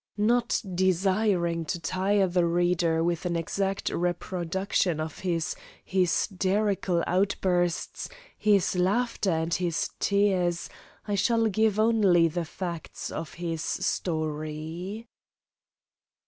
[0.17, 8.75] Not desiring to tire the reader with an exact reproduction of his hysterical outbursts, his
[8.75, 10.71] laughter and his tears,
[11.07, 15.07] I shall give only the facts of his story.